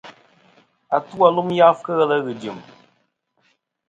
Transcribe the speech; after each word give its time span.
Atu-a 0.95 1.27
lum 1.35 1.49
yafɨ 1.57 1.81
kɨ 1.85 1.91
ghelɨ 1.97 2.17
ghɨ̀ 2.23 2.33
jɨ̀m. 2.41 2.59